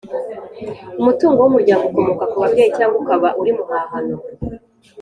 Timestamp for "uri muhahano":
3.41-4.15